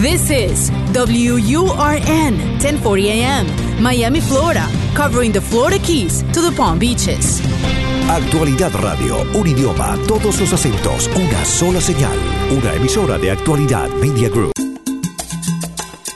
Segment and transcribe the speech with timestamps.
[0.00, 7.42] This is WURN 1040 AM, Miami, Florida, covering the Florida Keys to the Palm Beaches.
[8.08, 12.16] Actualidad Radio, un idioma, todos los acentos, una sola señal.
[12.50, 14.52] Una emisora de Actualidad Media Group.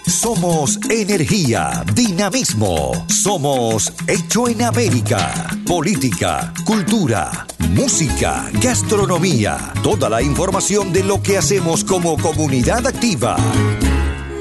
[0.07, 3.05] Somos energía, dinamismo.
[3.09, 5.47] Somos Hecho en América.
[5.67, 9.73] Política, cultura, música, gastronomía.
[9.83, 13.37] Toda la información de lo que hacemos como comunidad activa.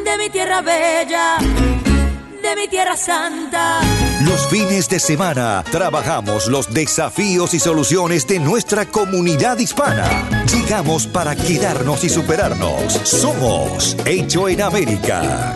[0.06, 3.82] De mi tierra bella, de mi tierra santa.
[4.22, 10.30] Los fines de semana trabajamos los desafíos y soluciones de nuestra comunidad hispana.
[10.54, 12.94] Llegamos para quedarnos y superarnos.
[13.04, 15.54] Somos Hecho en América.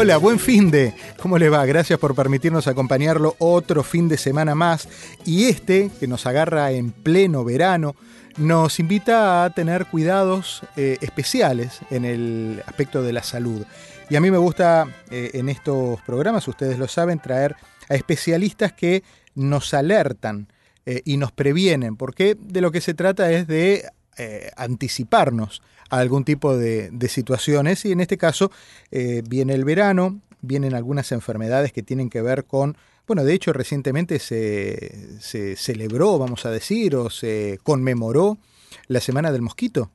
[0.00, 0.94] Hola, buen fin de.
[1.20, 1.66] ¿Cómo le va?
[1.66, 4.88] Gracias por permitirnos acompañarlo otro fin de semana más.
[5.26, 7.94] Y este, que nos agarra en pleno verano,
[8.38, 13.66] nos invita a tener cuidados eh, especiales en el aspecto de la salud.
[14.08, 17.56] Y a mí me gusta eh, en estos programas, ustedes lo saben, traer
[17.90, 20.48] a especialistas que nos alertan
[20.86, 23.84] eh, y nos previenen, porque de lo que se trata es de
[24.56, 28.50] anticiparnos a algún tipo de, situaciones y en este caso
[28.90, 34.20] viene el verano, vienen algunas enfermedades que tienen que ver con bueno, de hecho recientemente
[34.20, 38.38] se, se, celebró, vamos a decir, o se conmemoró
[38.86, 39.90] la Semana del Mosquito.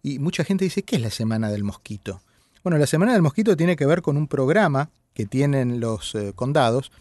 [0.00, 2.22] Y mucha gente dice, ¿qué es la Semana del Mosquito?
[2.62, 6.32] Bueno, la Semana del Mosquito tiene que ver con un programa que tienen los eh,
[6.34, 6.92] condados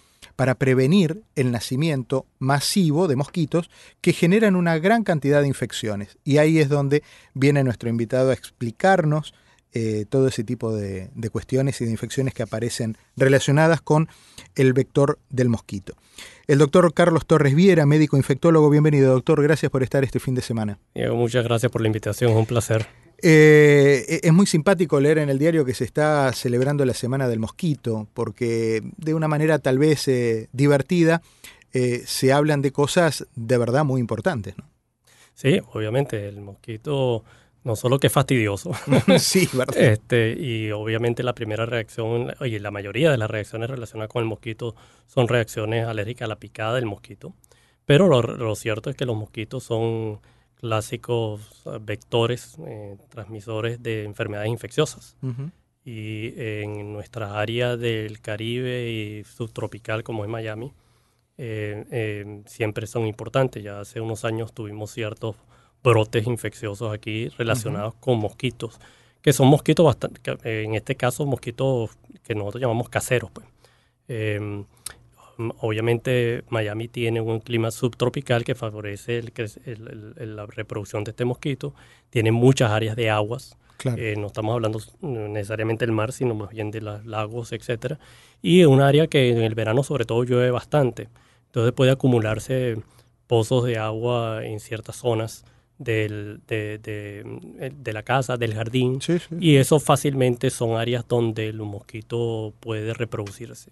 [0.42, 3.70] para prevenir el nacimiento masivo de mosquitos
[4.02, 6.18] que generan una gran cantidad de infecciones.
[6.24, 7.04] Y ahí es donde
[7.36, 9.36] viene nuestro invitado a explicarnos
[9.72, 14.10] eh, todo ese tipo de, cuestiones y de infecciones que aparecen relacionadas con
[14.56, 15.94] el vector del mosquito.
[16.48, 20.42] El doctor Carlos Torres Viera, médico infectólogo, bienvenido doctor, gracias por estar este fin de
[20.42, 20.80] semana.
[21.12, 22.88] Muchas gracias por la invitación, un placer.
[23.24, 27.40] Eh, es muy simpático leer en el diario que se está celebrando la Semana del
[27.40, 31.22] Mosquito, porque de una manera tal vez eh, divertida
[31.74, 34.58] eh, se hablan de cosas de verdad muy importantes.
[34.58, 34.66] ¿no?
[35.36, 37.24] Sí, obviamente, el mosquito
[37.64, 38.72] no solo que es fastidioso.
[39.20, 39.78] sí, ¿verdad?
[39.78, 44.30] Este, y obviamente la primera reacción, oye, la mayoría de las reacciones relacionadas con el
[44.30, 44.76] mosquito
[45.06, 47.36] son reacciones alérgicas a la picada del mosquito.
[47.86, 50.22] Pero lo, lo cierto es que los mosquitos son
[50.62, 55.18] clásicos vectores, eh, transmisores de enfermedades infecciosas.
[55.84, 60.72] Y en nuestra área del Caribe y subtropical, como es Miami,
[61.38, 63.64] eh, eh, siempre son importantes.
[63.64, 65.36] Ya hace unos años tuvimos ciertos
[65.84, 68.80] brotes infecciosos aquí relacionados con mosquitos,
[69.24, 73.32] que son mosquitos bastante, en este caso mosquitos que nosotros llamamos caseros.
[73.32, 73.48] Pues.
[75.60, 81.74] Obviamente Miami tiene un clima subtropical que favorece el, la reproducción de este mosquito,
[82.10, 83.58] tiene muchas áreas de aguas,
[83.98, 88.00] eh, no estamos hablando necesariamente del mar, sino más bien de los lagos, etcétera,
[88.42, 91.10] y es un área que en el verano sobre todo llueve bastante,
[91.48, 92.78] entonces puede acumularse
[93.28, 95.46] pozos de agua en ciertas zonas
[95.84, 99.00] del, de, de, la casa, del jardín,
[99.40, 103.72] y eso fácilmente son áreas donde el mosquito puede reproducirse.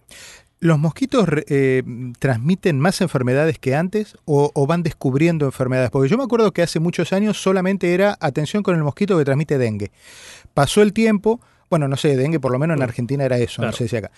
[0.62, 1.84] ¿Los mosquitos eh,
[2.20, 5.90] transmiten más enfermedades que antes o, o, van descubriendo enfermedades?
[5.90, 9.24] Porque yo me acuerdo que hace muchos años solamente era atención con el mosquito que
[9.24, 9.92] transmite dengue.
[10.54, 11.40] Pasó el tiempo,
[11.70, 14.12] bueno, no sé, dengue por lo menos en Argentina era eso, no sé si acá.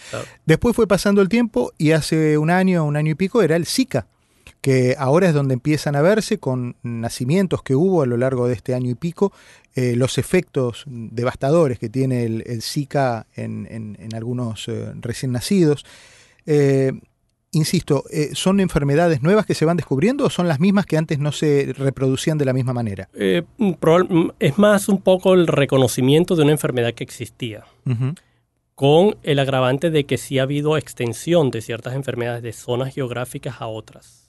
[0.46, 3.68] Después fue pasando el tiempo y hace un año, un año y pico era el
[3.68, 4.08] Zika
[4.62, 8.54] que ahora es donde empiezan a verse con nacimientos que hubo a lo largo de
[8.54, 9.34] este año y pico,
[9.76, 15.84] eh, los efectos devastadores que tiene el, Zika en, algunos eh, recién nacidos.
[16.46, 16.92] Eh,
[17.52, 21.32] insisto, ¿son enfermedades nuevas que se van descubriendo o son las mismas que antes no
[21.32, 23.10] se reproducían de la misma manera?
[23.14, 27.66] es más un poco el reconocimiento de una enfermedad que existía.
[28.76, 33.56] con el agravante de que sí ha habido extensión de ciertas enfermedades de zonas geográficas
[33.60, 34.21] a otras.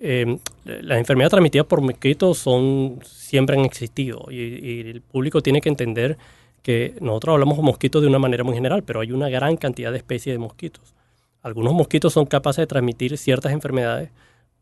[0.00, 5.68] Eh, las enfermedades transmitidas por mosquitos son, siempre han existido y, el público tiene que
[5.68, 6.18] entender
[6.62, 9.92] que nosotros hablamos de mosquitos de una manera muy general, pero hay una gran cantidad
[9.92, 10.94] de especies de mosquitos.
[11.42, 14.10] Algunos mosquitos son capaces de transmitir ciertas enfermedades,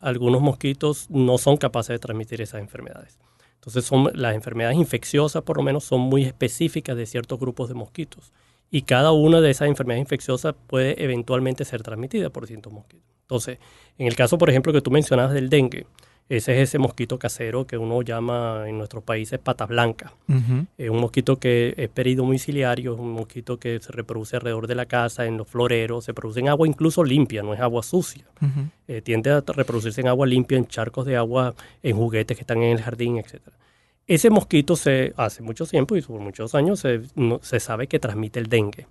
[0.00, 3.18] algunos mosquitos no son capaces de transmitir esas enfermedades.
[3.54, 7.74] Entonces son, las enfermedades infecciosas por lo menos son muy específicas de ciertos grupos de
[7.74, 8.32] mosquitos
[8.72, 13.11] y cada una de esas enfermedades infecciosas puede eventualmente ser transmitida por ciertos mosquitos.
[13.32, 13.58] Entonces,
[13.96, 15.86] en el caso, por ejemplo, que tú mencionabas del dengue,
[16.28, 20.12] Ese es ese mosquito casero que uno llama en nuestros países patas blancas.
[20.78, 24.86] Es un mosquito que es peridomiciliario, es un mosquito que se reproduce alrededor de la
[24.86, 28.24] casa, en los floreros, se produce en agua incluso limpia, no es agua sucia.
[28.88, 32.62] Eh, tiende a reproducirse en agua limpia, en charcos de agua, en juguetes que están
[32.62, 33.40] en el jardín, etc.
[34.06, 37.98] Ese mosquito se hace mucho tiempo y por muchos años se, no- se sabe que
[37.98, 38.86] transmite el dengue.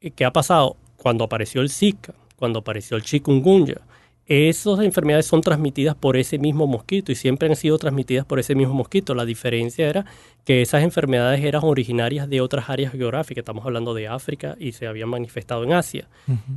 [0.00, 0.76] ¿Y ¿Qué ha pasado?
[0.96, 3.80] Cuando apareció el Zika, cuando apareció el chikungunya,
[4.26, 8.54] esas enfermedades son transmitidas por ese mismo mosquito y siempre han sido transmitidas por ese
[8.54, 9.14] mismo mosquito.
[9.14, 10.06] La diferencia era
[10.46, 13.42] que esas enfermedades eran originarias de otras áreas geográficas.
[13.42, 16.08] Estamos hablando de África y se habían manifestado en Asia.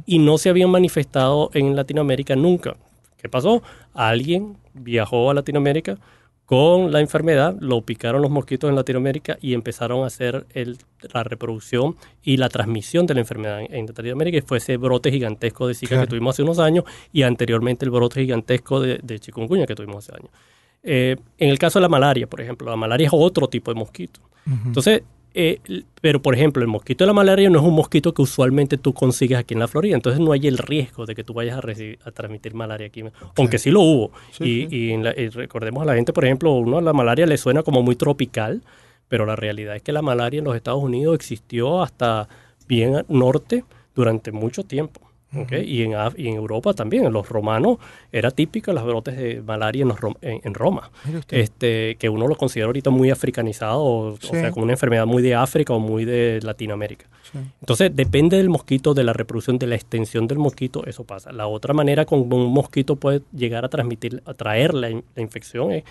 [0.05, 2.77] Y no se habían manifestado en Latinoamérica nunca.
[3.21, 3.61] ¿Qué pasó?
[3.93, 5.97] Alguien viajó a Latinoamérica
[6.47, 10.77] con la enfermedad, lo picaron los mosquitos en Latinoamérica y empezaron a hacer el-
[11.13, 14.37] la reproducción y la transmisión de la enfermedad en, en Latinoamérica.
[14.37, 16.03] Y fue ese brote gigantesco de Zika Claro.
[16.03, 19.97] que tuvimos hace unos años y anteriormente el brote gigantesco de, de chikungunya que tuvimos
[20.07, 20.31] hace años.
[20.83, 23.79] Eh, en el caso de la malaria, por ejemplo, la malaria es otro tipo de
[23.79, 24.21] mosquito.
[24.65, 25.03] Entonces,
[25.39, 25.59] eh,
[26.01, 28.93] pero por ejemplo, el mosquito de la malaria no es un mosquito que usualmente tú
[28.93, 31.61] consigues aquí en la Florida, entonces no hay el riesgo de que tú vayas a,
[31.61, 33.03] recibir- a transmitir malaria aquí,
[33.37, 34.11] aunque sí lo hubo.
[34.31, 34.75] Sí, y sí.
[34.75, 37.61] y en la- y recordemos a la gente, por ejemplo, uno la malaria le suena
[37.63, 38.61] como muy tropical,
[39.07, 42.27] pero la realidad es que la malaria en los Estados Unidos existió hasta
[42.67, 43.63] bien norte
[43.95, 45.01] durante mucho tiempo.
[45.61, 47.77] Y, en, y en Europa también, en los romanos
[48.13, 50.89] era típico los brotes de malaria en, los en- en Roma
[51.37, 55.35] este, que uno lo considera ahorita muy africanizado, o, sea, como una enfermedad muy de
[55.35, 57.07] África o muy de Latinoamérica.
[57.31, 57.39] Sí.
[57.59, 61.31] Entonces, depende del mosquito, de la reproducción, de la extensión del mosquito, eso pasa.
[61.33, 65.83] La otra manera con un mosquito puede llegar a transmitir, a traer la infección es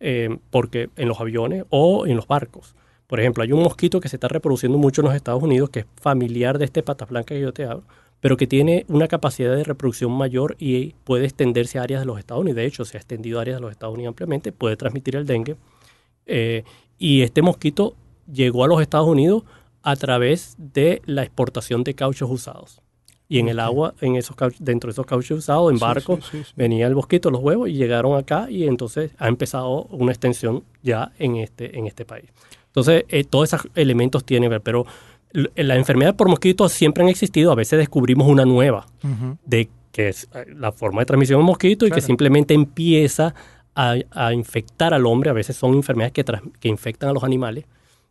[0.00, 2.74] eh, porque en los aviones o en los barcos.
[3.06, 5.80] Por ejemplo, hay un mosquito que se está reproduciendo mucho en los Estados Unidos que
[5.80, 7.82] es familiar de este patas blancas que yo te hablo,
[8.20, 12.18] pero que tiene una capacidad de reproducción mayor y puede extenderse a áreas de los
[12.18, 12.56] Estados Unidos.
[12.56, 15.26] De hecho, se ha extendido a áreas de los Estados Unidos ampliamente, puede transmitir el
[15.26, 15.56] dengue.
[16.26, 16.64] Eh,
[16.98, 17.94] y este mosquito
[18.30, 19.42] llegó a los Estados Unidos
[19.82, 22.80] a través de la exportación de cauchos usados.
[23.28, 26.18] Y en el agua, en esos cauchos- dentro de esos cauchos usados, en Sí, barcos,
[26.24, 26.52] sí, sí, sí.
[26.56, 31.12] venía el mosquito, los huevos, y llegaron acá y entonces ha empezado una extensión ya
[31.18, 32.28] en este, en este país.
[32.66, 34.84] Entonces, eh, todos esos elementos tienen que ver, pero
[35.32, 38.86] la enfermedad por mosquitos siempre han existido, a veces descubrimos una nueva,
[39.44, 43.34] de que es eh, la forma de transmisión de mosquito y que simplemente empieza
[43.74, 45.30] a, a infectar al hombre.
[45.30, 47.64] A veces son enfermedades que, tras- que infectan a los animales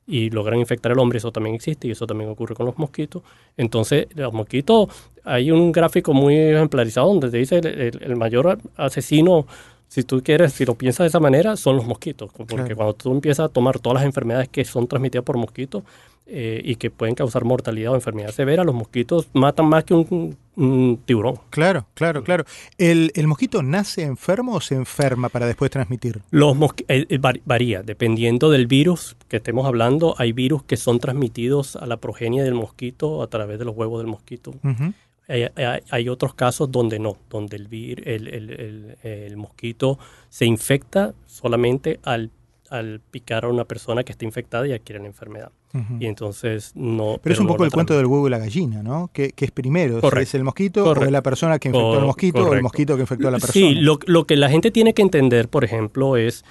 [0.08, 1.18] y logran infectar al hombre.
[1.20, 3.22] Eso también existe y eso también ocurre con los mosquitos.
[3.58, 4.88] Entonces, los mosquitos,
[5.24, 9.46] hay un gráfico muy ejemplarizado donde te dice el, el- el mayor asesino,
[9.90, 12.32] si tú quieres, si lo piensas de esa manera, son los mosquitos.
[12.32, 12.76] Porque Claro.
[12.78, 15.84] cuando tú empiezas a tomar todas las enfermedades que son transmitidas por mosquitos
[16.32, 20.38] eh, y que pueden causar mortalidad o enfermedad severa, los mosquitos matan más que un-
[20.56, 21.40] un tiburón.
[21.50, 22.44] Claro, claro, claro.
[22.78, 26.22] ¿El, el mosquito nace enfermo o se enferma para después transmitir?
[26.30, 26.56] Los
[26.88, 30.14] eh, eh, varía, dependiendo del virus que estemos hablando.
[30.20, 34.00] Hay virus que son transmitidos a la progenie del mosquito a través de los huevos
[34.00, 34.52] del mosquito.
[34.64, 34.94] Ujú.
[35.30, 39.98] Hay, hay- hay otros casos donde no, donde el, vir- el, el- el- el mosquito
[40.30, 42.32] se infecta solamente al,
[42.70, 45.52] al picar a una persona que está infectada y adquiere la enfermedad.
[46.00, 47.20] Y entonces no...
[47.22, 49.12] Pero es un poco el cuento del huevo y la gallina, ¿no?
[49.14, 49.98] ¿Qué, qué es primero?
[49.98, 50.24] ¿Si Correcto.
[50.24, 53.02] ¿Es el mosquito o es la persona que infectó al mosquito o el mosquito que
[53.02, 53.54] infectó a la persona?
[53.70, 56.44] Sí, lo, lo que la gente tiene que entender, por ejemplo, es,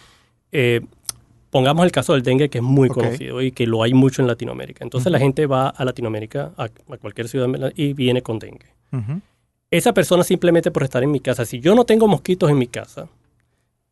[0.53, 0.83] eh,
[1.51, 4.29] pongamos el caso del dengue, que es muy conocido y que lo hay mucho en
[4.29, 4.85] Latinoamérica.
[4.85, 8.67] Entonces la gente va a Latinoamérica, a, a cualquier ciudad, y viene con dengue.
[9.71, 12.67] Esa persona simplemente por estar en mi casa, si yo no tengo mosquitos en mi
[12.67, 13.09] casa,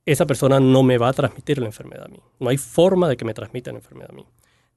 [0.07, 2.21] esa persona no me va a transmitir la enfermedad a mí.
[2.39, 4.25] No hay forma de que me transmita la enfermedad a mí.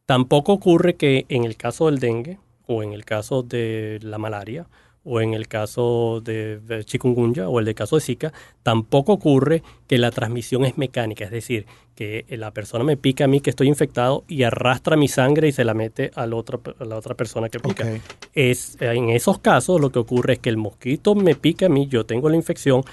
[0.06, 4.68] Tampoco ocurre que en el caso del dengue o en el caso de la malaria
[5.12, 9.98] o en el caso de chikungunya o el de caso de Zika, tampoco ocurre que
[9.98, 13.68] la transmisión es mecánica, es decir, que la persona me pica a mí que estoy
[13.68, 17.16] infectado y arrastra mi sangre y se la mete a la otra, a la otra
[17.16, 17.86] persona que pica.
[18.34, 21.88] Es, en esos casos lo que ocurre es que el mosquito me pica a mí,
[21.88, 22.84] yo tengo la infección,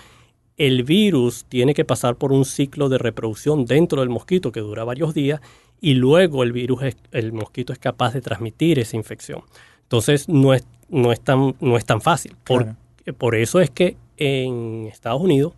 [0.57, 4.85] el virus tiene que pasar por un ciclo de reproducción dentro del mosquito que dura
[4.85, 5.41] varios días
[5.83, 9.43] y luego el virus, es- el mosquito es capaz de transmitir esa infección.
[9.83, 12.35] Entonces no es, no es, tan, no es tan fácil.
[12.45, 13.19] Por, Claro.
[13.19, 15.53] por eso es que en Estados Unidos,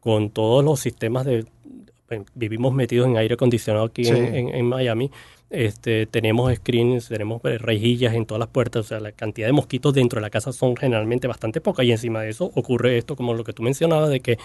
[0.00, 1.44] con todos los sistemas de...
[2.34, 4.10] Vivimos metidos en aire acondicionado aquí Sí.
[4.12, 5.10] en, en- en Miami.
[5.50, 8.84] Este, tenemos screens, tenemos eh, rejillas en todas las puertas.
[8.84, 11.84] O sea, la cantidad de mosquitos dentro de la casa son generalmente bastante pocas.
[11.86, 14.38] Y encima de eso ocurre esto, como lo que tú mencionabas, de que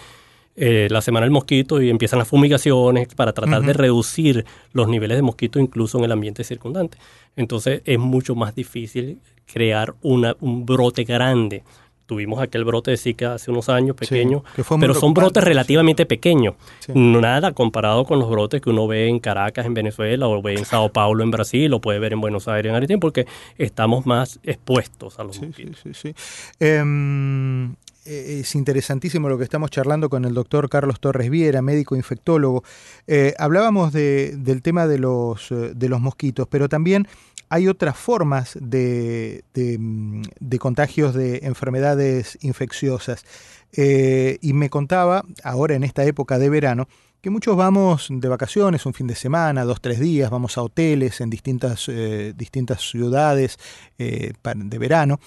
[0.56, 5.16] eh, la semana del mosquito y empiezan las fumigaciones para tratar de reducir los niveles
[5.16, 6.98] de mosquito incluso en el ambiente circundante.
[7.36, 9.18] Entonces es mucho más difícil
[9.50, 11.62] crear una, un brote grande.
[12.06, 14.42] tuvimos aquel brote de Zika hace unos años, pequeño,
[14.80, 16.54] pero son brotes relativamente pequeños.
[16.80, 16.92] Sí.
[16.94, 20.64] Nada comparado con los brotes que uno ve en Caracas, en Venezuela, o ve en
[20.64, 23.26] Sao Paulo, en Brasil, o puede ver en Buenos Aires, en Argentina, porque
[23.58, 25.76] estamos más expuestos a los Sí, mosquitos.
[25.84, 26.14] sí, sí, sí.
[26.58, 31.96] Em, eh, es interesantísimo lo que estamos charlando con el doctor Carlos Torres Viera, médico
[31.96, 32.64] infectólogo.
[33.06, 37.06] Eh, hablábamos de- del tema de los, eh, de los mosquitos, pero también
[37.48, 40.22] hay otras formas de, de, mm,
[40.58, 43.24] contagios de enfermedades infecciosas.
[43.72, 46.88] Eh, y me contaba, ahora en esta época de verano,
[47.20, 51.20] que muchos vamos de vacaciones, un fin de semana, dos, tres días, vamos a hoteles
[51.20, 53.58] en distintas, eh, distintas ciudades
[53.98, 55.20] eh, de verano,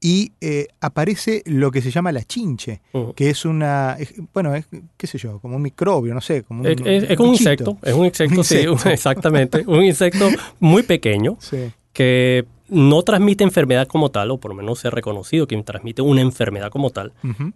[0.00, 2.80] y eh, aparece lo que se llama la chinche,
[3.16, 6.60] que es una, es- bueno, es, qué sé yo, como un microbio, no sé, como
[6.62, 10.28] un, Es, es- un insecto, es un insecto, Un sí, exactamente, un insecto
[10.60, 11.72] muy pequeño Sí.
[11.92, 16.02] que no transmite enfermedad como tal, o por lo menos se ha reconocido que transmite
[16.02, 17.14] una enfermedad como tal,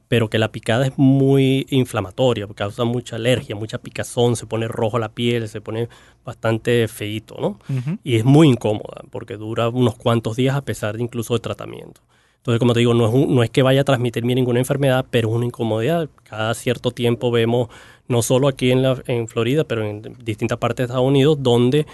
[0.08, 4.98] pero que la picada es muy inflamatoria, causa mucha alergia, mucha picazón, se pone rojo
[4.98, 5.90] la piel, se pone
[6.24, 7.58] bastante feíto, ¿no?
[8.02, 12.00] Y es muy incómoda porque dura unos cuantos días a pesar de incluso de tratamiento.
[12.42, 15.06] Entonces, como te digo, no es, un- no es que vaya a transmitirme ninguna enfermedad,
[15.10, 16.08] pero es una incomodidad.
[16.24, 17.68] Cada cierto tiempo vemos,
[18.08, 21.86] no solo aquí en, la, en Florida, pero en distintas partes de Estados Unidos, donde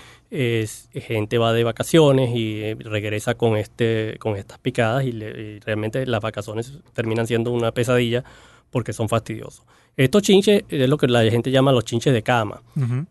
[0.94, 5.58] gente va de vacaciones y eh, regresa con, este, con estas picadas y, le- y
[5.60, 8.24] realmente las vacaciones terminan siendo una pesadilla
[8.70, 9.64] porque son fastidiosos.
[9.96, 12.62] Estos chinches es lo que la gente llama los chinches de cama.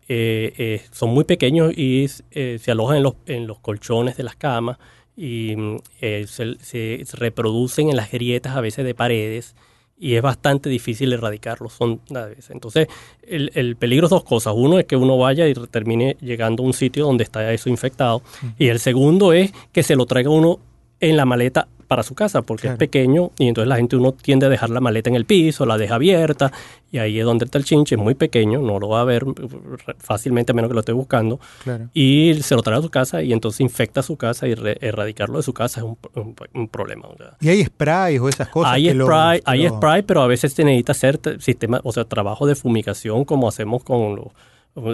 [0.08, 4.22] Eh, eh, son muy pequeños y eh, se alojan en los, en los colchones de
[4.24, 4.78] las camas
[5.18, 9.56] y mm, eh, se, se- reproducen en las grietas a veces de paredes
[9.98, 11.72] y es bastante difícil erradicarlos.
[11.72, 12.50] Son a veces.
[12.50, 12.86] Entonces,
[13.26, 14.54] el, el peligro es dos cosas.
[14.56, 18.22] Uno es que uno vaya y termine llegando a un sitio donde está eso infectado.
[18.60, 20.60] Y el segundo es que se lo traiga uno
[21.00, 22.74] en la maleta para su casa, porque Claro.
[22.74, 25.64] es pequeño y entonces la gente uno tiende a dejar la maleta en el piso,
[25.66, 26.52] la deja abierta
[26.92, 29.24] y ahí es donde está el chinche, es muy pequeño, no lo va a ver
[29.24, 31.88] eh, fácilmente a menos que lo esté buscando Claro.
[31.94, 35.42] y se lo trae a su casa y entonces infecta su casa y erradicarlo de
[35.42, 37.08] su casa es un, un- un problema.
[37.40, 38.72] Y hay sprays o esas cosas.
[38.74, 41.80] Hay que lo- spray, que hay lo- spray, pero a veces se necesita hacer sistema,
[41.84, 44.26] o sea, trabajo de fumigación como hacemos con los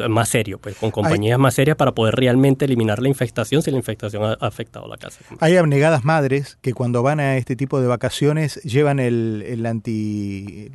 [0.08, 3.76] más serio, pues con compañías más serias para poder realmente eliminar la infestación si la
[3.76, 5.20] infectación ha ha afectado la casa.
[5.40, 10.70] Hay abnegadas madres que cuando van a este tipo de vacaciones llevan el, el anti...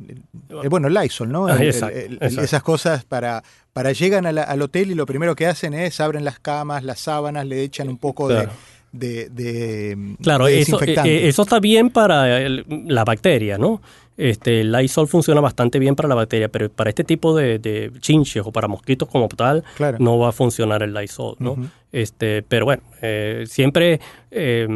[0.62, 1.46] el- bueno, el Lysol, ¿no?
[1.46, 2.40] Ah, exacto, exacto.
[2.42, 3.42] Esas cosas para...
[3.72, 6.98] Para llegan la- al hotel y lo primero que hacen es abren las camas, las
[6.98, 8.48] sábanas, le echan un poco Claro.
[8.50, 8.56] de,
[8.92, 11.24] de, Claro, de eso, desinfectante.
[11.24, 13.80] eh, eso está bien para el- la bacteria, ¿no?
[14.16, 17.90] Este, el Lysol funciona bastante bien para la bacteria, pero para este tipo de, de
[18.00, 19.96] chinches o para mosquitos como tal, Claro.
[20.00, 21.56] no va a funcionar el Lysol, ¿no?
[21.90, 23.98] Este, pero bueno, eh, siempre,
[24.30, 24.66] eh,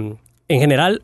[0.49, 1.03] en general,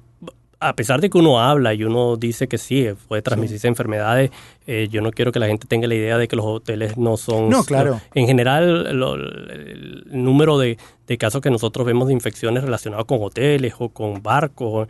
[0.61, 4.31] a pesar de que uno habla y uno dice que sí, puede transmitirse enfermedades,
[4.67, 7.17] eh, yo no quiero que la gente tenga la idea de que los hoteles no
[7.17, 7.49] son...
[7.49, 8.01] No, claro.
[8.15, 10.77] En general, lo- el número de,
[11.07, 14.87] de casos que nosotros vemos de infecciones relacionados con hoteles o con barcos,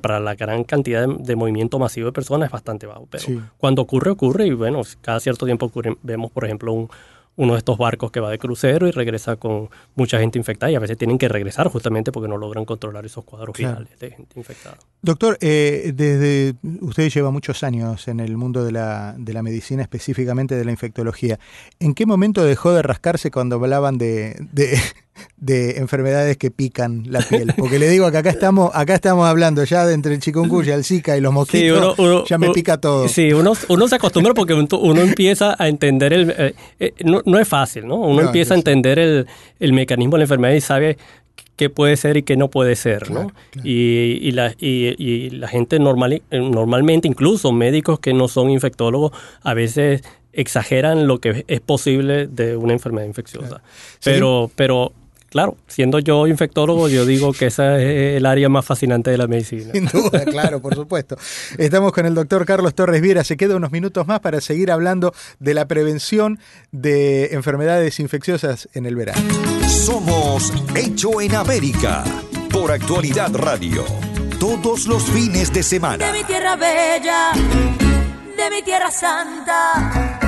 [0.00, 3.06] para la gran cantidad de, de movimiento masivo de personas es bastante bajo.
[3.10, 3.40] Pero Sí.
[3.58, 6.88] cuando ocurre, ocurre y bueno, cada cierto tiempo ocurre- vemos, por ejemplo, un,
[7.38, 10.74] uno de estos barcos que va de crucero y regresa con mucha gente infectada y
[10.74, 13.76] a veces tienen que regresar justamente porque no logran controlar esos cuadros Claro.
[13.76, 14.76] finales de gente infectada.
[15.02, 19.82] Doctor, eh, desde usted lleva muchos años en el mundo de la, de la medicina,
[19.82, 21.38] específicamente de la infectología.
[21.78, 24.76] ¿En qué momento dejó de rascarse cuando hablaban de, de,
[25.36, 27.52] de enfermedades que pican la piel?
[27.56, 30.84] Porque le digo que acá estamos, acá estamos hablando ya de entre el chikungunya, el
[30.84, 31.96] zika y los mosquitos,
[32.28, 33.08] ya me uno- pica todo.
[33.08, 36.30] Sí, uno, uno se acostumbra porque uno, empieza a entender el...
[36.36, 37.96] eh, eh, no, no es fácil, ¿no?
[37.96, 39.26] Uno No, empieza a entender el,
[39.60, 40.98] el mecanismo de la enfermedad y sabe
[41.56, 43.32] qué puede ser y qué no puede ser, ¿no?
[43.50, 43.68] Claro.
[43.68, 48.50] Y, y la, y, y la gente normal, eh, normalmente, incluso médicos que no son
[48.50, 53.60] infectólogos, a veces exageran lo que es posible de una enfermedad infecciosa.
[54.04, 54.92] Pero, pero,
[55.30, 59.26] claro, siendo yo infectólogo, yo digo que esa es el área más fascinante de la
[59.26, 59.72] medicina.
[59.72, 61.16] Sin duda, claro, por supuesto.
[61.56, 63.24] Estamos con el doctor Carlos Torres Viera.
[63.24, 66.38] Se queda unos minutos más para seguir hablando de la prevención
[66.72, 69.20] de enfermedades infecciosas en el verano.
[69.68, 72.04] Somos Hecho en América
[72.50, 73.84] por Actualidad Radio.
[74.38, 76.06] Todos los fines de semana.
[76.06, 80.18] de mi tierra bella, de mi tierra santa.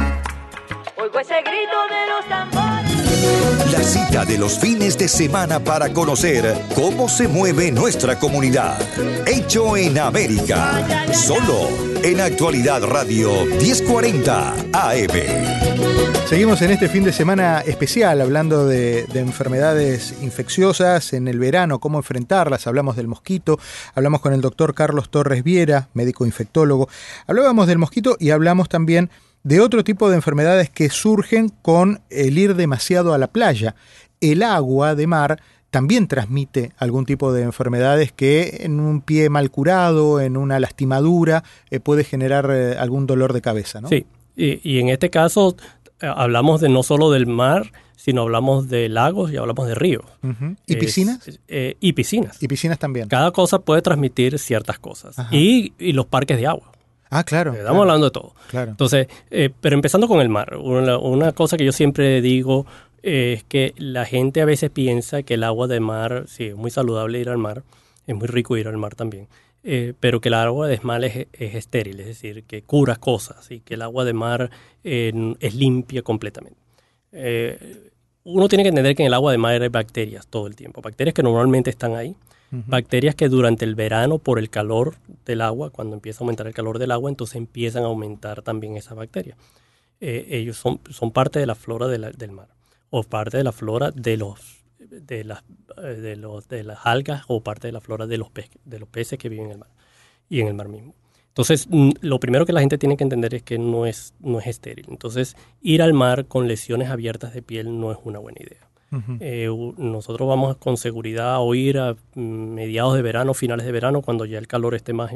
[0.97, 3.50] Oigo ese grito de los tambores.
[3.85, 8.79] Cita de los fines de semana para conocer cómo se mueve nuestra comunidad.
[9.27, 11.07] Hecho en América.
[11.15, 11.69] Solo
[12.03, 15.11] en Actualidad Radio 1040 AM.
[16.29, 21.99] Seguimos en este fin de semana especial hablando de, enfermedades infecciosas en el verano, cómo
[21.99, 22.67] enfrentarlas.
[22.67, 23.59] Hablamos del mosquito,
[23.95, 26.89] hablamos con el doctor Carlos Torres Viera, médico infectólogo.
[27.27, 29.11] Hablábamos del mosquito y hablamos también
[29.61, 33.75] otro tipo de enfermedades que surgen con el ir demasiado a la playa.
[34.21, 39.51] El agua de mar también transmite algún tipo de enfermedades que en un pie mal
[39.51, 43.89] curado, en una lastimadura, eh, puede generar eh, algún dolor de cabeza, ¿no?
[43.89, 44.05] Sí,
[44.37, 45.57] y, en este caso
[46.01, 50.05] eh, hablamos de no solo del mar, sino hablamos de lagos y hablamos de ríos.
[50.67, 51.21] ¿Y piscinas?
[51.49, 52.43] y piscinas.
[52.43, 53.09] Y piscinas también.
[53.09, 55.17] Cada cosa puede transmitir ciertas cosas.
[55.31, 56.73] Y, los parques de agua.
[57.11, 57.53] Ah, claro.
[57.55, 58.35] Estamos hablando de todo.
[58.49, 58.71] Claro.
[58.71, 59.09] Entonces,
[59.61, 62.67] pero empezando con el mar, una, cosa que yo siempre digo
[63.03, 66.71] es que la gente a veces piensa que el agua de mar, sí, es muy
[66.71, 67.63] saludable ir al mar,
[68.07, 69.29] es muy rico ir al mar también,
[69.63, 73.61] eh, pero que el agua de mar es, estéril, es decir, que cura cosas y
[73.61, 74.51] que el agua de mar
[74.85, 76.59] eh, es limpia completamente.
[77.13, 77.91] Eh,
[78.25, 80.81] uno tiene que entender que en el agua de mar hay bacterias todo el tiempo,
[80.81, 82.15] bacterias que normalmente están ahí,
[82.51, 86.55] bacterias que durante el verano, por el calor del agua, cuando empieza a aumentar el
[86.55, 89.37] calor del agua, entonces empiezan a aumentar también esas bacterias.
[90.01, 92.49] ellos son, parte de la flora del mar
[92.91, 95.45] o parte de la flora de los de las
[95.77, 98.29] eh, de los de las algas o parte de la flora de los
[98.65, 99.71] de los peces que viven en el mar
[100.29, 100.95] y en el mar mismo.
[101.29, 101.69] Entonces,
[102.01, 104.87] lo primero que la gente tiene que entender es que no es no es estéril.
[104.89, 108.70] Entonces, ir al mar con lesiones abiertas de piel no es una buena idea.
[109.21, 114.03] Eh, nosotros vamos con seguridad a ir a mm, mediados de verano, finales de verano,
[114.03, 115.13] cuando ya el calor esté más,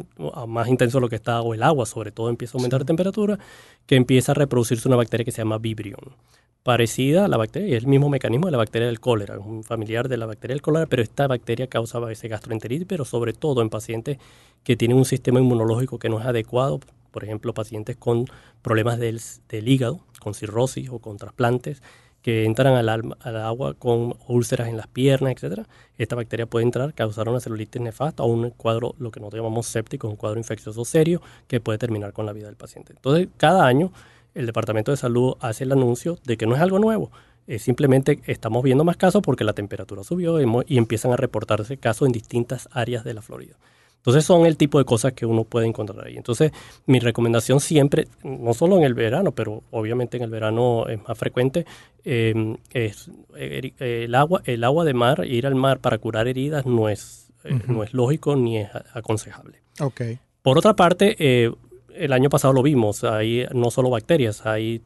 [0.47, 2.87] más intenso de lo que está, o el agua sobre todo empieza a aumentar la
[2.87, 3.39] temperatura,
[3.87, 6.15] que empieza a reproducirse una bacteria que se llama Vibrion.
[6.63, 9.65] Parecida a la bacteria, es el mismo mecanismo de la bacteria del cólera, es un
[9.65, 13.35] familiar de la bacteria del cólera, pero esta bacteria causa a veces gastroenteritis, pero sobre
[13.35, 14.19] todo en pacientes
[14.63, 16.81] que tienen un sistema inmunológico que no es adecuado,
[17.15, 18.27] por ejemplo, pacientes con
[18.61, 19.21] problemas del,
[19.69, 21.81] hígado, con cirrosis o con trasplantes,
[22.25, 25.67] que entran al, al, agua con úlceras en las piernas, etc.
[25.99, 29.67] Esta bacteria puede entrar, causar una celulitis nefasta o un cuadro, lo que nosotros llamamos
[29.67, 32.95] séptico, un cuadro infeccioso serio que puede terminar con la vida del paciente.
[32.95, 33.93] Entonces, cada año
[34.35, 37.11] el Departamento de Salud hace el anuncio de que no es algo nuevo.
[37.47, 42.07] Es simplemente estamos viendo más casos porque la temperatura subió y, empiezan a reportarse casos
[42.07, 43.57] en distintas áreas de la Florida.
[44.05, 46.19] Entonces son el tipo de cosas que uno puede encontrar ahí.
[46.19, 46.53] Entonces
[46.85, 51.17] mi recomendación siempre, no solo en el verano, pero obviamente en el verano es más
[51.17, 51.65] frecuente,
[52.05, 56.67] em, es eh, el agua, el agua de mar, ir al mar para curar heridas
[56.67, 59.63] no es, eh, no es lógico ni es aconsejable.
[59.81, 60.19] Okay.
[60.43, 61.51] Por otra parte, eh,
[61.95, 64.83] el año pasado lo vimos, hay no solo bacterias, hay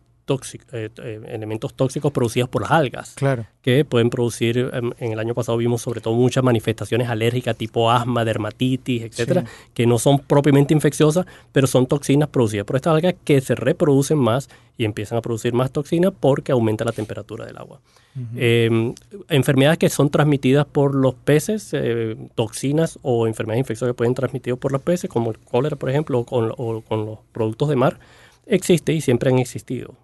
[0.72, 3.46] eh, eh, elementos tóxicos producidos por las algas, claro.
[3.62, 7.90] que pueden producir, em, en, el año pasado vimos sobre todo muchas manifestaciones alérgicas tipo
[7.90, 13.14] asma, dermatitis, etcétera, que no son propiamente infecciosas, pero son toxinas producidas por estas algas
[13.24, 17.58] que se reproducen más y empiezan a producir más toxinas porque aumenta la temperatura del
[17.58, 17.80] agua.
[18.36, 18.94] Em,
[19.28, 24.58] enfermedades que son transmitidas por los peces, eh, toxinas o enfermedades infecciosas que pueden transmitidas
[24.58, 27.98] por los peces, como el cólera, por ejemplo, o con los productos de mar,
[28.48, 29.94] existe y siempre han existido.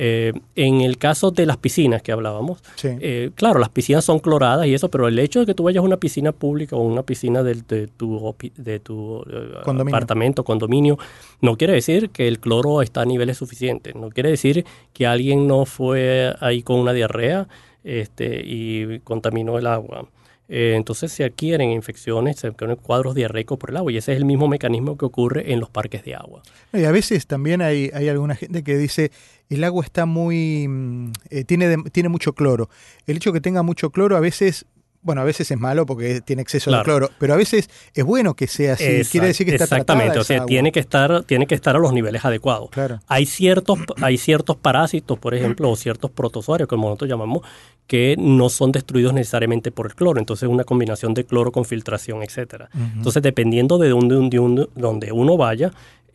[0.00, 4.64] Eh, en el caso de las piscinas que hablábamos, eh, claro, las piscinas son cloradas
[4.68, 7.02] y eso, pero el hecho de que tú vayas a una piscina pública o una
[7.02, 7.56] piscina de,
[7.88, 10.98] tu, de tu eh, apartamento, condominio,
[11.40, 13.96] no quiere decir que el cloro está a niveles suficientes.
[13.96, 17.48] No quiere decir que alguien no fue ahí con una diarrea
[17.82, 20.08] este, y contaminó el agua.
[20.48, 24.18] Eh, entonces se adquieren infecciones, se adquieren cuadros diarreicos por el agua y ese es
[24.18, 26.42] el mismo mecanismo que ocurre en los parques de agua.
[26.72, 29.10] Y a veces también hay, hay alguna gente que dice
[29.50, 32.70] el agua está muy mm, eh, tiene tiene mucho cloro.
[33.06, 34.66] El hecho de que tenga mucho cloro a veces
[35.08, 38.34] bueno, a veces es malo porque tiene exceso de cloro, pero a veces es bueno
[38.34, 38.84] que sea así.
[39.10, 41.94] Quiere decir que está Exactamente, o sea, tiene que estar tiene que estar a los
[41.94, 42.68] niveles adecuados.
[42.68, 43.00] Claro.
[43.06, 47.40] Hay ciertos hay ciertos parásitos, por ejemplo, o ciertos protozoarios, como nosotros llamamos,
[47.86, 50.20] que no son destruidos necesariamente por el cloro.
[50.20, 52.68] Entonces, una combinación de cloro con filtración, etcétera.
[52.74, 55.72] Entonces, dependiendo de dónde, donde uno vaya,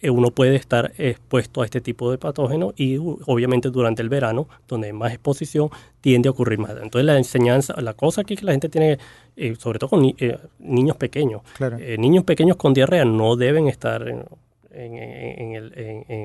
[0.09, 4.87] uno puede estar expuesto a este tipo de patógeno y obviamente durante el verano, donde
[4.87, 5.69] hay más exposición,
[6.01, 6.71] tiende a ocurrir más.
[6.71, 8.97] Entonces la enseñanza, la cosa aquí que la gente tiene,
[9.35, 11.41] eh, sobre todo con eh, niños pequeños,
[11.97, 14.25] niños pequeños con diarrea no deben estar en,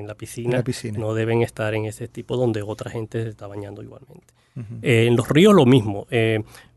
[0.07, 0.63] la, piscina,
[0.97, 4.33] no deben estar en ese tipo donde otra gente se está bañando igualmente.
[4.81, 6.07] en los ríos lo mismo.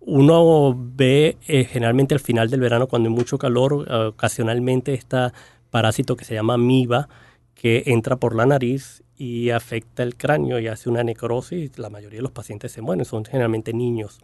[0.00, 5.32] uno ve generalmente al final del verano cuando hay mucho calor, ocasionalmente está
[5.72, 7.08] parásito que se llama MIBA,
[7.56, 11.76] que entra por la nariz y afecta el cráneo y hace una necrosis.
[11.78, 14.20] La mayoría de los pacientes se mueren, son generalmente niños.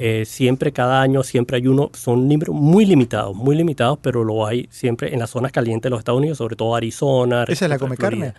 [0.00, 4.46] Eh, siempre, cada año, siempre hay uno, son números muy limitados, muy limitados, pero lo
[4.46, 7.44] hay siempre en las zonas calientes de los Estados Unidos, sobre todo Arizona.
[7.46, 8.32] ¿Esa es la come carne?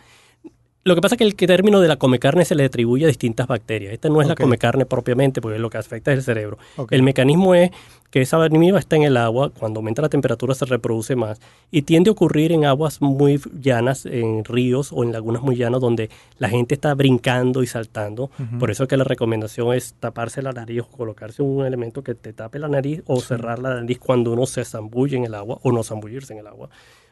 [0.88, 3.10] Lo que pasa es que el término de la come carne se le atribuye a
[3.10, 3.91] distintas bacterias.
[3.91, 6.58] Esta no es la come carne propiamente, porque lo que afecta es el cerebro.
[6.91, 7.71] El mecanismo es
[8.10, 11.82] que esa amiba está en el agua, cuando aumenta la temperatura se reproduce más y
[11.82, 16.10] tiende a ocurrir en aguas muy llanas, en ríos o en lagunas muy llanas donde
[16.38, 18.32] la gente está brincando y saltando.
[18.58, 22.15] Por eso es que la recomendación es taparse la nariz o colocarse un elemento que
[22.15, 25.60] te tape la nariz o cerrar la nariz cuando uno se zambulle en el agua
[25.63, 26.69] o no zambullirse en el agua.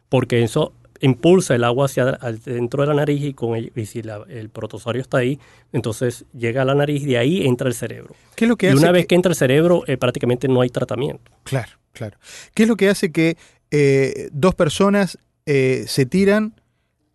[0.10, 4.50] Porque eso impulsa el agua hacia dentro de la nariz y, con y si el
[4.50, 5.40] protozoario está ahí,
[5.74, 8.16] entonces llega a la nariz y de ahí entra el cerebro.
[8.36, 9.16] ¿Qué es lo que y una vez que...
[9.16, 11.32] entra el cerebro, eh, prácticamente no hay tratamiento.
[11.44, 12.18] Claro, claro.
[12.54, 13.38] ¿Qué es lo que hace que
[13.72, 16.60] eh, dos personas eh, se tiran,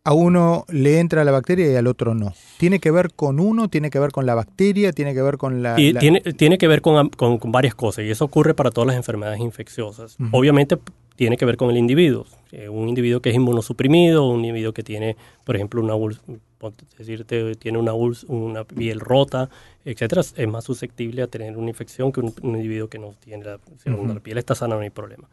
[0.02, 2.32] a uno le entra la bacteria y al otro no?
[2.58, 3.68] ¿Tiene que ver con uno?
[3.68, 4.92] ¿Tiene que ver con la bacteria?
[4.92, 5.78] ¿Tiene que ver con la...?
[5.78, 8.96] Y Tiene, tiene que ver con, con, varias cosas y eso ocurre para todas las
[8.96, 10.16] enfermedades infecciosas.
[10.32, 10.78] Obviamente
[11.20, 12.24] tiene que ver con el individuo.
[12.50, 15.92] Eh, un individuo que es inmunosuprimido, un individuo que tiene, por ejemplo, una
[16.96, 19.50] decirte, tiene una, una piel rota,
[19.84, 23.60] etcétera, es más susceptible a tener una infección que un, individuo que no tiene la,
[23.84, 25.28] la piel está sana, no hay problema.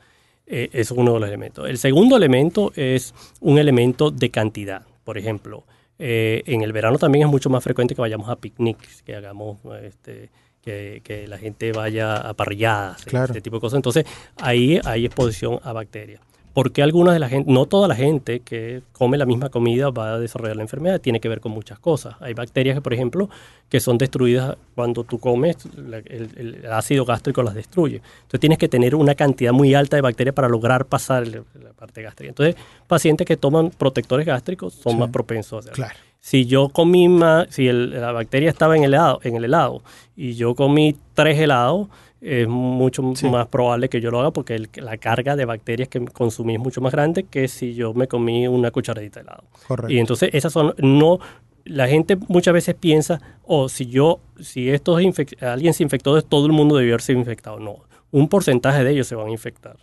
[0.46, 1.70] Eh, eso es uno de los elementos.
[1.70, 4.82] El segundo elemento es un elemento de cantidad.
[5.06, 5.64] Por ejemplo,
[6.00, 9.60] eh, en el verano también es mucho más frecuente que vayamos a picnics, que hagamos
[9.84, 10.32] este,
[10.68, 13.78] que, la gente vaya a parrilladas, este tipo de cosas.
[13.78, 14.06] Entonces,
[14.38, 16.22] ahí hay exposición a bacterias.
[16.54, 20.14] Porque algunas de la gente, no toda la gente que come la misma comida va
[20.14, 22.16] a desarrollar la enfermedad, tiene que ver con muchas cosas.
[22.20, 23.30] Hay bacterias que, por ejemplo,
[23.70, 27.98] que son destruidas cuando tú comes, el, ácido gástrico las destruye.
[27.98, 31.44] Entonces tienes que tener una cantidad muy alta de bacterias para lograr pasar la
[31.78, 32.30] parte gástrica.
[32.30, 32.56] Entonces,
[32.88, 35.76] pacientes que toman protectores gástricos son más propensos a hacerlo.
[35.76, 39.82] Claro si yo comí más, si la bacteria estaba en el helado, en el helado
[40.16, 41.88] y yo comí tres helados,
[42.20, 46.56] es mucho más probable que yo lo haga porque la carga de bacterias que consumí
[46.56, 49.44] es mucho más grande que si yo me comí una cucharadita de helado.
[49.68, 49.94] Correcto.
[49.94, 51.20] Y entonces esas son no
[51.64, 56.46] la gente muchas veces piensa, o oh, si yo si esto alguien se infectó, todo
[56.46, 57.60] el mundo debió haberse infectado.
[57.60, 57.80] No,
[58.12, 59.78] un porcentaje de ellos se van a infectar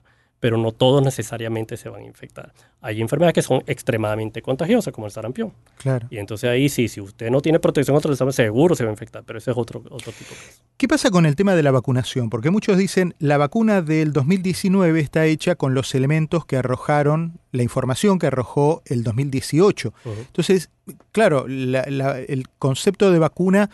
[0.45, 2.53] pero no todos necesariamente se van a infectar.
[2.83, 5.55] Hay enfermedades que son extremadamente contagiosas, como el sarampión.
[5.79, 6.07] Claro.
[6.11, 8.91] Y entonces ahí sí, si usted no tiene protección contra el sarampión, seguro se va
[8.91, 10.61] a infectar, pero ese es otro, otro tipo de caso.
[10.77, 12.29] ¿Qué pasa con el tema de la vacunación?
[12.29, 17.63] Porque muchos dicen, la vacuna del 2019 está hecha con los elementos que arrojaron, la
[17.63, 19.95] información que arrojó el 2018.
[20.05, 20.69] Entonces,
[21.13, 23.71] claro, el concepto de vacuna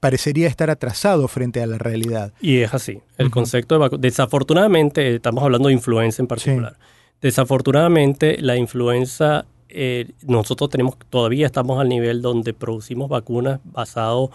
[0.00, 2.32] parecería estar atrasado frente a la realidad.
[2.40, 3.00] Y es así.
[3.18, 6.76] El concepto de desafortunadamente, estamos hablando de influenza en particular.
[7.20, 14.30] Desafortunadamente, la influenza, eh, nosotros tenemos, todavía estamos al nivel donde producimos vacunas basado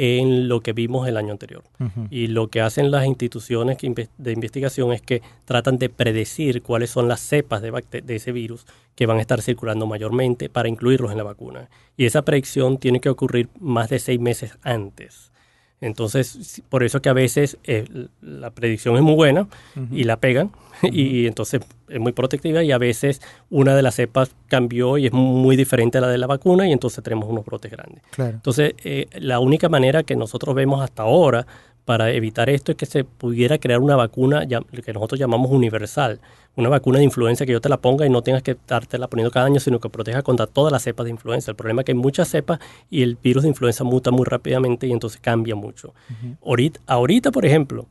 [0.00, 1.64] en lo que vimos el año anterior.
[2.08, 7.08] Y lo que hacen las instituciones de investigación es que tratan de predecir cuáles son
[7.08, 7.72] las cepas de,
[8.04, 11.68] de, ese virus que van a estar circulando mayormente para incluirlos en la vacuna.
[11.96, 15.32] Y esa predicción tiene que ocurrir más de seis meses antes.
[15.80, 19.48] Entonces, por eso que a veces eh, la predicción es muy buena
[19.90, 24.30] y la pegan y entonces es muy protectiva y a veces una de las cepas
[24.48, 27.70] cambió y es muy diferente a la de la vacuna y entonces tenemos unos brotes
[27.70, 28.02] grandes.
[28.16, 31.46] Entonces, eh, la única manera que nosotros vemos hasta ahora
[31.88, 36.20] para evitar esto es que se pudiera crear una vacuna que nosotros llamamos universal,
[36.54, 39.06] una vacuna de influenza que yo te la ponga y no tengas que estarte la
[39.08, 41.50] poniendo cada año, sino que proteja contra todas las cepas de influenza.
[41.50, 42.58] El problema es que hay muchas cepas
[42.90, 45.94] y el virus de influenza muta muy rápidamente y entonces cambia mucho.
[46.44, 47.86] ahorita, ahorita, por ejemplo,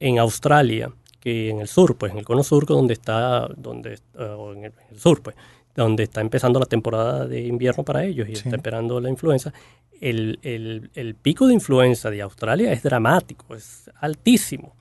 [0.00, 4.52] en Australia, que en el sur, pues en el cono sur, donde está, donde, uh,
[4.52, 5.36] en el, sur, pues,
[5.74, 9.52] donde está empezando la temporada de invierno para ellos y está esperando la influenza,
[10.00, 14.74] el, pico de influenza de Australia es dramático, es altísimo.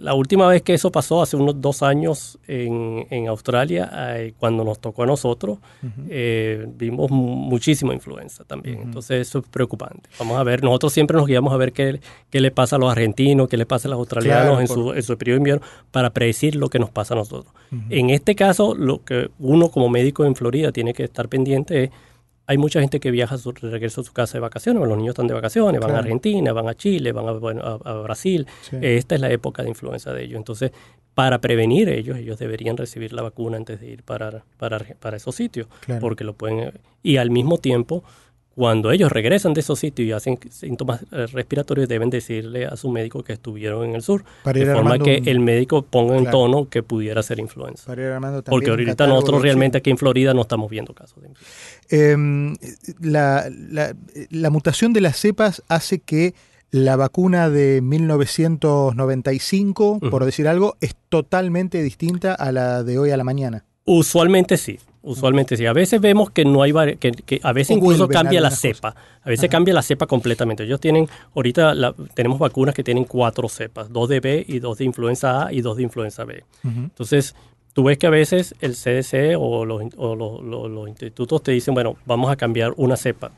[0.00, 4.78] La última vez que eso pasó, hace unos dos años en, Australia, eh, cuando nos
[4.78, 5.58] tocó a nosotros,
[6.08, 8.80] eh, vimos muchísima influenza también.
[8.80, 10.08] Entonces eso es preocupante.
[10.18, 12.90] Vamos a ver, nosotros siempre nos guiamos a ver qué, qué le pasa a los
[12.90, 16.08] argentinos, qué le pasa a los australianos en, su, en, su, periodo de invierno, para
[16.08, 17.52] predecir lo que nos pasa a nosotros.
[17.90, 21.90] En este caso, lo que uno como médico en Florida tiene que estar pendiente es
[22.50, 25.28] hay mucha gente que viaja, su, regresa a su casa de vacaciones, los niños están
[25.28, 28.44] de vacaciones, van a Argentina, van a Chile, van a, Brasil.
[28.80, 30.36] Esta es la época de influenza de ellos.
[30.36, 30.72] Entonces,
[31.14, 35.36] para prevenir ellos, ellos deberían recibir la vacuna antes de ir para, para, para esos
[35.36, 35.68] sitios,
[36.00, 36.72] porque lo pueden...
[37.04, 38.02] Y al mismo tiempo,
[38.60, 42.90] cuando ellos regresan de esos sitios y hacen síntomas eh, respiratorios, deben decirle a su
[42.90, 46.82] médico que estuvieron en el sur, de forma que el médico ponga en tono que
[46.82, 47.90] pudiera ser influenza.
[48.44, 51.56] Porque ahorita nosotros realmente aquí en Florida no estamos viendo casos de influenza.
[51.88, 52.54] Em,
[53.00, 53.48] la,
[54.50, 56.34] mutación de las cepas hace que
[56.70, 63.16] La vacuna de 1995, por decir algo, es totalmente distinta a la de hoy a
[63.16, 63.64] la mañana.
[63.86, 64.78] Usualmente sí.
[65.02, 65.64] Usualmente sí.
[65.64, 68.94] A veces vemos que no hay que, a veces incluso cambia la cepa.
[69.22, 70.64] A veces cambia la cepa completamente.
[70.64, 71.74] Ellos tienen ahorita
[72.14, 75.62] tenemos vacunas que tienen cuatro cepas, dos de B y dos de influenza A y
[75.62, 76.44] dos de influenza B.
[76.64, 77.34] Entonces
[77.72, 82.30] tú ves que a veces el CDC o, los, los, institutos te dicen, bueno, vamos
[82.30, 83.32] a cambiar una cepa,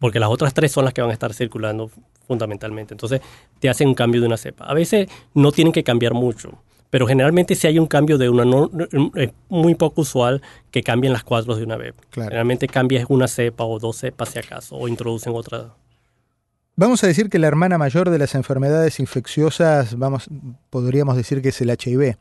[0.00, 1.90] porque las otras tres son las que van a estar circulando
[2.26, 2.94] fundamentalmente.
[2.94, 3.20] Entonces
[3.60, 4.64] te hacen un cambio de una cepa.
[4.64, 6.58] A veces no tienen que cambiar mucho
[6.94, 8.70] pero generalmente si hay un cambio de una, no,
[9.16, 11.92] es muy poco usual que cambien las cuatro de una vez.
[12.12, 15.74] Generalmente cambia una cepa o dos cepas si acaso, o introducen otra
[16.76, 20.28] Vamos a decir que la hermana mayor de las enfermedades infecciosas, vamos,
[20.70, 22.16] podríamos decir que es el HIV.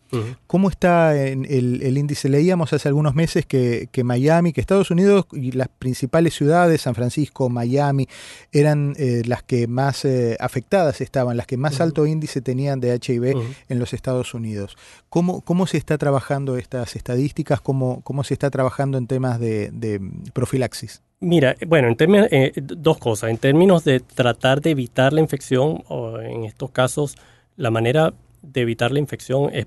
[0.46, 2.30] ¿Cómo está en el, índice?
[2.30, 7.50] Leíamos hace algunos meses que, Miami, que Estados Unidos y las principales ciudades, San Francisco,
[7.50, 8.08] Miami,
[8.52, 12.94] eran eh, las que más eh, afectadas estaban, las que más alto índice tenían de
[12.94, 13.36] HIV
[13.70, 14.78] en los Estados Unidos.
[15.10, 17.60] ¿Cómo, ¿Cómo se está trabajando estas estadísticas?
[17.60, 20.00] ¿Cómo, cómo se está trabajando en temas de
[20.32, 21.02] profilaxis?
[21.24, 23.30] Mira, bueno, en términos, eh, dos cosas.
[23.30, 27.16] En términos de tratar de evitar la infección, o en estos casos,
[27.56, 29.66] la manera de evitar la infección es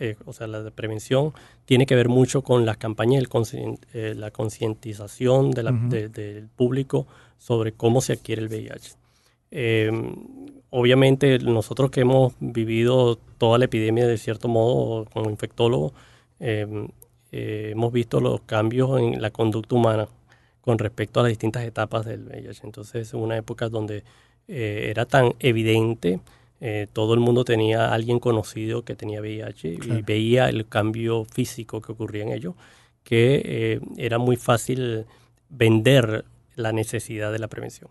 [0.00, 1.32] eh, o sea, la prevención
[1.64, 3.22] tiene que ver mucho con las campañas,
[3.92, 7.06] eh, la concientización del público
[7.38, 8.96] sobre cómo se adquiere el VIH.
[10.70, 15.92] obviamente, nosotros que hemos vivido toda la epidemia de cierto modo como infectólogo,
[16.40, 20.08] hemos visto los cambios en la conducta humana
[20.66, 22.62] con respecto a las distintas etapas del VIH.
[22.64, 24.02] Entonces, en una época donde
[24.48, 26.18] eh, era tan evidente,
[26.60, 31.24] eh, todo el mundo tenía a alguien conocido que tenía VIH y veía el cambio
[31.24, 32.56] físico que ocurría en ello,
[33.04, 35.04] que eh, era muy fácil
[35.50, 36.24] vender
[36.56, 37.88] la necesidad de la prevención.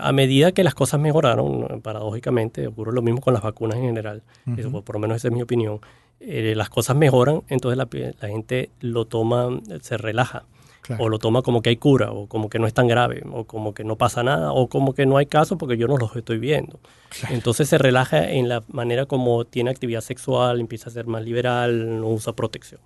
[0.00, 4.22] A medida que las cosas mejoraron, paradójicamente, ocurre lo mismo con las vacunas en general,
[4.56, 5.80] eso, por, lo menos esa es mi opinión,
[6.20, 7.86] las cosas mejoran, entonces la,
[8.18, 10.46] la, gente lo toma, se relaja
[10.98, 13.44] o lo toma como que hay cura, o como que no es tan grave, o
[13.44, 16.14] como que no pasa nada, o como que no hay caso porque yo no los
[16.16, 16.80] estoy viendo.
[17.30, 22.00] Entonces se relaja en la manera como tiene actividad sexual, empieza a ser más liberal,
[22.00, 22.80] no usa protección.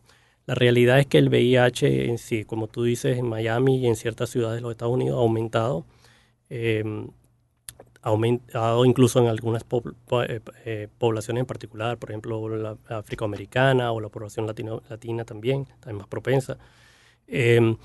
[0.47, 3.97] La realidad es que el VIH en sí, como tú dices, en Miami y en
[3.97, 5.85] ciertas ciudades de los Estados Unidos ha aumentado.
[6.51, 6.83] Eh,
[8.03, 14.01] ha aumentado incluso en algunas eh, eh, poblaciones en particular, por ejemplo la afroamericana o
[14.01, 16.59] la población latino, latina también, también más propensa.
[17.27, 17.79] En,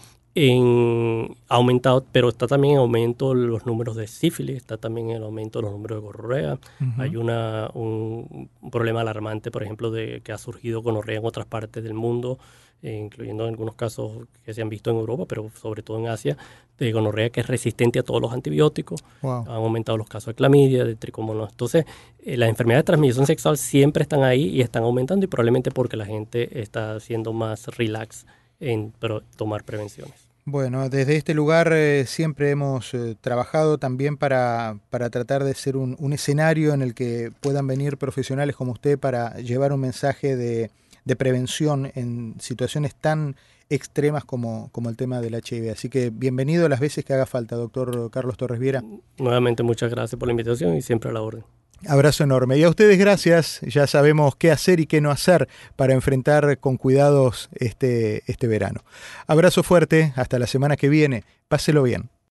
[1.49, 5.61] ha aumentado, pero está también en aumento los números de sífilis, está también en aumento
[5.63, 6.59] los números de gonorrea.
[6.99, 11.83] Hay una, un, problema alarmante, por ejemplo, de que ha surgido gonorrea en otras partes
[11.83, 12.37] del mundo,
[12.83, 16.07] eh, incluyendo en algunos casos que se han visto en Europa, pero sobre todo en
[16.07, 16.37] Asia,
[16.77, 19.03] de gonorrea que es resistente a todos los antibióticos.
[19.23, 21.49] Han aumentado los casos de clamidia, de tricomonas.
[21.49, 21.85] Entonces,
[22.19, 25.97] eh, las enfermedades de transmisión sexual siempre están ahí y están aumentando y probablemente porque
[25.97, 28.27] la gente está siendo más relax
[28.59, 28.93] en
[29.35, 30.27] tomar prevenciones.
[30.49, 35.75] Bueno, desde este lugar eh, siempre hemos eh, trabajado también para, para, tratar de ser
[35.75, 40.71] un, escenario en el que puedan venir profesionales como usted para llevar un mensaje de,
[41.03, 43.35] de prevención en situaciones tan
[43.69, 45.69] extremas como, como, el tema del HIV.
[45.73, 48.81] Así que bienvenido las veces que haga falta, doctor Carlos Torres Viera.
[49.17, 51.43] Nuevamente muchas gracias por la invitación y siempre a la orden.
[51.87, 52.57] Abrazo enorme.
[52.57, 53.61] Y a ustedes gracias.
[53.61, 58.83] Ya sabemos qué hacer y qué no hacer para enfrentar con cuidados este, este verano.
[59.27, 60.13] Abrazo fuerte.
[60.15, 61.23] Hasta la semana que viene.
[61.47, 62.09] Páselo bien.